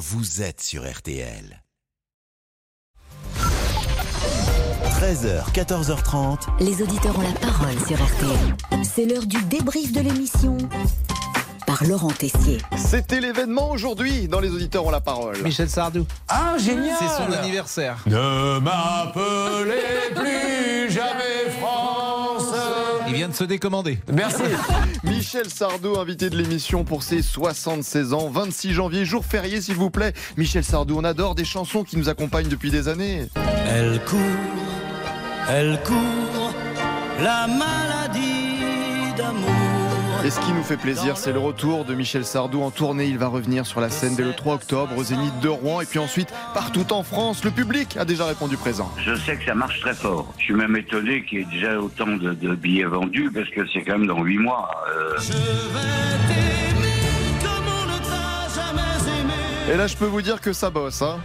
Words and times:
vous 0.00 0.40
êtes 0.40 0.62
sur 0.62 0.90
RTL. 0.90 1.62
13h, 4.98 5.52
14h30. 5.52 6.38
Les 6.60 6.80
auditeurs 6.80 7.18
ont 7.18 7.20
la 7.20 7.38
parole 7.38 7.78
sur 7.86 8.02
RTL. 8.02 8.82
C'est 8.82 9.04
l'heure 9.04 9.26
du 9.26 9.42
débrief 9.44 9.92
de 9.92 10.00
l'émission 10.00 10.56
par 11.66 11.84
Laurent 11.84 12.12
Tessier. 12.12 12.56
C'était 12.78 13.20
l'événement 13.20 13.70
aujourd'hui 13.70 14.26
dans 14.26 14.40
Les 14.40 14.50
auditeurs 14.50 14.86
ont 14.86 14.90
la 14.90 15.02
parole. 15.02 15.36
Michel 15.42 15.68
Sardou. 15.68 16.06
Ah, 16.28 16.56
génial 16.56 16.96
C'est 16.98 17.22
son 17.22 17.30
anniversaire. 17.32 18.02
Ne 18.06 18.58
m'appelez 18.58 20.14
plus 20.14 20.69
vient 23.20 23.28
de 23.28 23.34
se 23.34 23.44
décommander. 23.44 23.98
Merci 24.10 24.40
Michel 25.04 25.50
Sardou, 25.50 25.98
invité 25.98 26.30
de 26.30 26.38
l'émission 26.38 26.84
pour 26.84 27.02
ses 27.02 27.20
76 27.20 28.14
ans, 28.14 28.30
26 28.30 28.72
janvier, 28.72 29.04
jour 29.04 29.26
férié 29.26 29.60
s'il 29.60 29.74
vous 29.74 29.90
plaît. 29.90 30.14
Michel 30.38 30.64
Sardou, 30.64 30.96
on 30.96 31.04
adore 31.04 31.34
des 31.34 31.44
chansons 31.44 31.84
qui 31.84 31.98
nous 31.98 32.08
accompagnent 32.08 32.48
depuis 32.48 32.70
des 32.70 32.88
années. 32.88 33.26
Elle 33.68 34.02
court, 34.06 34.18
elle 35.50 35.78
court, 35.84 36.54
la 37.22 37.46
maladie 37.46 39.14
d'amour. 39.18 39.59
Et 40.24 40.30
ce 40.30 40.38
qui 40.40 40.52
nous 40.52 40.62
fait 40.62 40.76
plaisir, 40.76 41.16
c'est 41.16 41.32
le 41.32 41.38
retour 41.38 41.84
de 41.86 41.94
Michel 41.94 42.24
Sardou 42.26 42.60
en 42.62 42.70
tournée. 42.70 43.06
Il 43.06 43.16
va 43.16 43.28
revenir 43.28 43.64
sur 43.66 43.80
la 43.80 43.88
scène 43.88 44.16
dès 44.16 44.22
le 44.22 44.34
3 44.34 44.54
octobre 44.56 44.90
au 44.96 45.02
Zénith 45.02 45.38
de 45.40 45.48
Rouen 45.48 45.80
et 45.80 45.86
puis 45.86 45.98
ensuite 45.98 46.28
partout 46.52 46.92
en 46.92 47.02
France. 47.02 47.42
Le 47.44 47.50
public 47.50 47.96
a 47.96 48.04
déjà 48.04 48.26
répondu 48.26 48.56
présent. 48.58 48.90
Je 49.02 49.14
sais 49.14 49.36
que 49.36 49.44
ça 49.46 49.54
marche 49.54 49.80
très 49.80 49.94
fort. 49.94 50.32
Je 50.38 50.44
suis 50.44 50.54
même 50.54 50.76
étonné 50.76 51.24
qu'il 51.24 51.38
y 51.38 51.42
ait 51.42 51.46
déjà 51.46 51.78
autant 51.80 52.06
de, 52.06 52.34
de 52.34 52.54
billets 52.54 52.84
vendus 52.84 53.30
parce 53.32 53.48
que 53.48 53.66
c'est 53.72 53.82
quand 53.82 53.92
même 53.98 54.06
dans 54.06 54.22
huit 54.22 54.38
mois. 54.38 54.70
Euh, 54.94 55.14
Je 55.18 55.32
vais 55.32 55.38
t'aimer 56.28 57.38
comme 57.42 57.64
on 57.66 57.86
ne 57.86 57.98
t'a 57.98 58.54
jamais 58.54 59.20
aimé. 59.20 59.72
Et 59.72 59.76
là, 59.76 59.86
je 59.86 59.96
peux 59.96 60.06
vous 60.06 60.22
dire 60.22 60.40
que 60.40 60.52
ça 60.52 60.68
bosse. 60.68 61.00
Hein. 61.02 61.18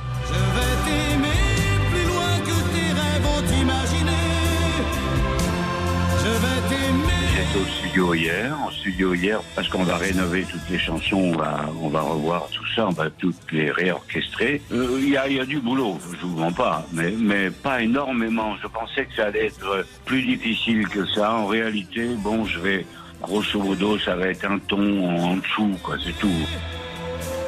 Au 7.54 7.66
studio 7.66 8.14
hier, 8.14 8.54
en 8.60 8.72
studio 8.72 9.14
hier, 9.14 9.40
parce 9.56 9.68
qu'on 9.70 9.84
va 9.84 9.98
rénover 9.98 10.44
toutes 10.44 10.70
les 10.70 10.80
chansons, 10.80 11.18
on 11.34 11.38
va, 11.38 11.70
on 11.82 11.90
va 11.90 12.02
revoir 12.02 12.48
tout 12.52 12.66
ça, 12.76 12.88
on 12.88 12.92
va 12.92 13.10
toutes 13.10 13.52
les 13.52 13.72
réorchestrer. 13.72 14.62
Euh, 14.72 14.98
Il 15.00 15.10
y, 15.10 15.18
a, 15.18 15.28
il 15.28 15.36
y 15.36 15.40
a 15.40 15.46
du 15.46 15.60
boulot, 15.60 15.98
je 16.20 16.26
vous 16.26 16.38
mens 16.38 16.52
pas, 16.52 16.86
mais, 16.92 17.12
mais 17.12 17.52
pas 17.52 17.82
énormément. 17.82 18.56
Je 18.62 18.68
pensais 18.68 19.06
que 19.06 19.16
ça 19.16 19.26
allait 19.26 19.48
être 19.48 19.86
plus 20.06 20.24
difficile 20.24 20.88
que 20.88 21.06
ça. 21.06 21.34
En 21.34 21.46
réalité, 21.46 22.08
bon, 22.18 22.46
je 22.46 22.60
vais, 22.60 22.86
grosso 23.22 23.60
modo, 23.60 24.00
ça 24.00 24.16
va 24.16 24.28
être 24.28 24.46
un 24.46 24.60
ton 24.60 25.08
en 25.08 25.38
dessous, 25.38 25.78
quoi, 25.84 25.96
c'est 26.04 26.18
tout. 26.20 26.30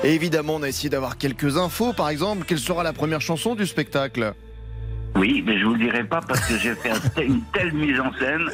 Et 0.03 0.13
évidemment, 0.13 0.55
on 0.55 0.63
a 0.63 0.69
essayé 0.69 0.89
d'avoir 0.89 1.17
quelques 1.17 1.57
infos. 1.57 1.91
Par 1.91 2.09
exemple, 2.09 2.45
quelle 2.47 2.59
sera 2.59 2.83
la 2.83 2.93
première 2.93 3.21
chanson 3.21 3.55
du 3.55 3.65
spectacle? 3.65 4.33
Oui, 5.17 5.43
mais 5.45 5.59
je 5.59 5.65
vous 5.65 5.73
le 5.73 5.79
dirai 5.79 6.03
pas 6.03 6.21
parce 6.21 6.41
que 6.41 6.57
j'ai 6.57 6.75
fait 6.75 6.91
un 6.91 7.21
une 7.21 7.41
telle 7.53 7.73
mise 7.73 7.99
en 7.99 8.11
scène, 8.19 8.47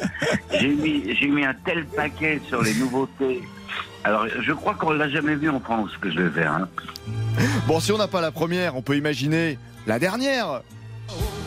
j'ai 0.58 0.68
mis, 0.68 1.14
j'ai 1.18 1.26
mis 1.28 1.44
un 1.44 1.54
tel 1.64 1.84
paquet 1.86 2.40
sur 2.48 2.62
les 2.62 2.74
nouveautés. 2.74 3.42
Alors, 4.02 4.26
je 4.40 4.52
crois 4.52 4.74
qu'on 4.74 4.90
l'a 4.92 5.08
jamais 5.08 5.34
vu 5.34 5.48
en 5.50 5.60
France 5.60 5.90
ce 5.94 5.98
que 5.98 6.10
je 6.10 6.20
vais 6.20 6.30
faire. 6.42 6.52
Hein. 6.52 6.68
Bon, 7.66 7.80
si 7.80 7.92
on 7.92 7.98
n'a 7.98 8.08
pas 8.08 8.20
la 8.20 8.30
première, 8.30 8.76
on 8.76 8.82
peut 8.82 8.96
imaginer 8.96 9.58
la 9.86 9.98
dernière. 9.98 10.62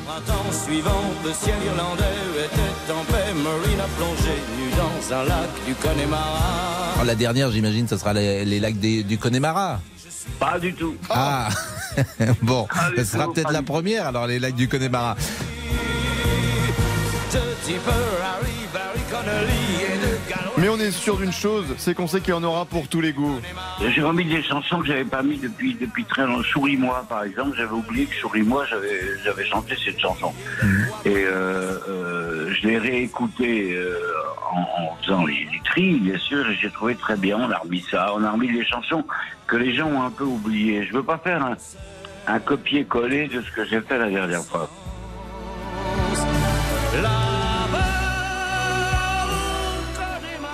Printemps 0.05 0.51
suivant, 0.51 1.03
le 1.25 1.31
ciel 1.33 1.55
irlandais 1.65 2.03
était 2.45 2.93
en 2.93 3.03
paix. 3.05 3.33
Marine 3.43 3.79
a 3.79 3.87
plongé 3.97 4.33
nu 4.57 4.69
dans 4.77 5.15
un 5.15 5.23
lac 5.25 5.49
du 5.67 5.73
Connemara. 5.75 6.93
Oh, 7.01 7.05
la 7.05 7.15
dernière, 7.15 7.51
j'imagine, 7.51 7.87
ce 7.87 7.97
sera 7.97 8.13
les, 8.13 8.45
les 8.45 8.59
lacs 8.59 8.77
des- 8.79 9.03
du 9.03 9.17
Connemara. 9.17 9.79
Pas 10.39 10.59
du 10.59 10.73
tout. 10.73 10.95
Ah, 11.09 11.49
Bon, 12.41 12.67
Ah, 12.71 12.89
ce 12.95 13.03
sera 13.03 13.31
peut-être 13.31 13.51
la 13.51 13.63
première, 13.63 14.07
alors 14.07 14.27
les 14.27 14.39
lacs 14.39 14.55
du 14.55 14.67
Connemara. 14.67 15.15
Mais 20.57 20.69
on 20.69 20.79
est 20.79 20.91
sûr 20.91 21.17
d'une 21.17 21.31
chose, 21.31 21.65
c'est 21.77 21.93
qu'on 21.93 22.07
sait 22.07 22.19
qu'il 22.19 22.31
y 22.31 22.33
en 22.33 22.43
aura 22.43 22.65
pour 22.65 22.87
tous 22.87 23.01
les 23.01 23.13
goûts. 23.13 23.39
J'ai 23.79 24.01
remis 24.01 24.25
des 24.25 24.41
chansons 24.41 24.79
que 24.79 24.87
j'avais 24.87 25.03
pas 25.05 25.21
mis 25.21 25.37
depuis 25.37 25.75
depuis 25.79 26.03
très 26.05 26.25
longtemps. 26.25 26.43
Souris-moi, 26.51 27.05
par 27.07 27.23
exemple, 27.23 27.55
j'avais 27.57 27.71
oublié 27.73 28.05
que 28.05 28.15
Souris-moi, 28.15 28.65
j'avais 28.69 28.99
j'avais 29.23 29.45
chanté 29.45 29.75
cette 29.83 29.99
chanson. 29.99 30.33
Et 31.05 31.09
euh, 31.15 31.77
euh, 31.87 32.06
je 32.67 32.71
l'ai 32.71 32.77
réécouté 32.79 33.73
euh, 33.75 33.97
en, 34.51 34.95
faisant 35.01 35.25
les, 35.25 35.47
tris, 35.63 35.99
bien 35.99 36.17
sûr, 36.17 36.49
et 36.49 36.55
j'ai 36.55 36.69
trouvé 36.69 36.95
très 36.95 37.15
bien. 37.15 37.37
On 37.37 37.49
a 37.49 37.57
remis 37.57 37.83
ça, 37.89 38.11
on 38.13 38.23
a 38.23 38.31
remis 38.31 38.51
des 38.51 38.65
chansons 38.65 39.05
que 39.47 39.55
les 39.55 39.73
gens 39.73 39.87
ont 39.87 40.03
un 40.03 40.11
peu 40.11 40.25
oubliées. 40.25 40.85
Je 40.85 40.93
veux 40.93 41.03
pas 41.03 41.17
faire 41.17 41.43
un, 41.43 41.55
un 42.27 42.39
copier-coller 42.39 43.27
de 43.27 43.41
ce 43.41 43.51
que 43.51 43.65
j'ai 43.65 43.79
fait 43.81 43.97
la 43.97 44.09
dernière 44.09 44.43
fois. 44.43 44.69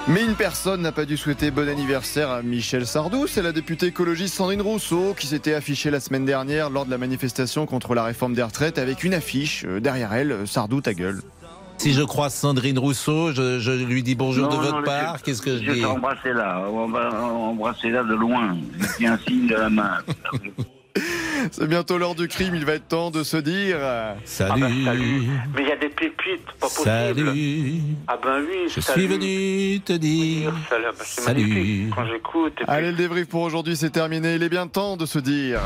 Mais 0.08 0.22
une 0.22 0.36
personne 0.36 0.82
n'a 0.82 0.92
pas 0.92 1.06
dû 1.06 1.16
souhaiter 1.16 1.50
bon 1.50 1.68
anniversaire 1.68 2.30
à 2.30 2.42
Michel 2.42 2.86
Sardou, 2.86 3.26
c'est 3.26 3.42
la 3.42 3.54
députée 3.54 3.88
écologiste 3.88 4.36
Sandrine 4.36 4.62
Rousseau 4.62 5.16
qui 5.18 5.28
s'était 5.28 5.54
affichée 5.54 5.90
la 5.90 6.02
semaine 6.02 6.26
dernière 6.26 6.70
lors 6.70 6.86
de 6.86 6.92
la 6.92 6.98
manifestation 6.98 7.66
contre 7.66 7.96
la 7.96 8.04
réforme 8.04 8.34
des 8.34 8.44
retraites 8.44 8.78
avec 8.78 9.06
une 9.06 9.14
affiche 9.14 9.64
euh, 9.66 9.80
derrière 9.80 10.14
elle, 10.14 10.32
euh, 10.34 10.46
Sardou 10.46 10.82
ta 10.82 10.94
gueule. 10.94 11.22
Si 11.84 11.92
je 11.92 12.02
croise 12.02 12.34
Sandrine 12.34 12.80
Rousseau, 12.80 13.34
je, 13.34 13.60
je 13.60 13.72
lui 13.72 14.04
dis 14.04 14.16
bonjour 14.16 14.48
de 14.48 14.54
Non, 14.56 14.62
votre 14.62 14.78
non, 14.78 14.84
part. 14.84 15.18
je- 15.18 15.24
Qu'est-ce 15.24 15.42
que 15.42 15.58
je 15.58 15.66
Je 15.66 15.72
dis 15.74 15.80
vais 15.82 15.86
embrasser 15.86 16.32
là, 16.32 16.64
on 16.72 16.88
va 16.88 17.22
embrasser 17.22 17.90
là 17.90 18.04
de 18.04 18.14
loin. 18.16 18.56
Je 18.80 18.86
fais 18.86 19.06
un 19.08 19.18
signe 19.18 19.48
de 19.48 19.56
la 19.56 19.70
main. 19.70 19.98
C'est 21.52 21.68
bientôt 21.68 21.98
l'heure 21.98 22.16
du 22.16 22.30
crime, 22.30 22.56
il 22.56 22.64
va 22.66 22.76
être 22.76 22.88
temps 22.88 23.12
de 23.12 23.22
se 23.24 23.36
dire... 23.36 23.76
Salut, 24.24 24.52
Ah 24.64 24.68
ben, 24.70 24.86
salut. 24.86 25.24
Mais 25.54 25.62
il 25.64 25.68
y 25.68 25.72
a 25.74 25.76
des 25.76 25.90
pépites, 25.90 26.46
pas 26.58 26.68
possible. 26.68 26.84
salut, 26.86 27.74
Ah 28.08 28.18
ben 28.24 28.40
oui, 28.48 28.70
je 28.74 28.80
salut. 28.80 29.02
suis 29.02 29.08
venu 29.08 29.82
te 29.82 29.92
dire. 29.94 30.54
Salut, 30.70 30.84
ben, 30.86 30.94
c'est 31.04 31.22
Salut. 31.22 31.48
magnifique 31.48 31.94
quand 31.96 32.06
j'écoute. 32.06 32.54
et 32.62 32.64
puis- 32.64 32.66
Allez, 32.70 32.92
le 32.92 32.98
débrief 32.98 33.28
pour 33.28 33.42
aujourd'hui, 33.42 33.76
c'est 33.76 33.90
terminé, 33.90 34.36
il 34.36 34.44
est 34.44 34.50
bien 34.50 34.68
temps 34.68 34.96
de 34.96 35.06
se 35.06 35.20
dire... 35.20 35.60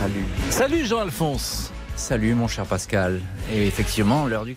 Salut. 0.00 0.24
Salut 0.50 0.84
Jean-Alphonse. 0.86 1.72
Salut 1.94 2.34
mon 2.34 2.48
cher 2.48 2.64
Pascal. 2.66 3.20
Et 3.52 3.66
effectivement, 3.66 4.26
l'heure 4.26 4.44
du 4.44 4.56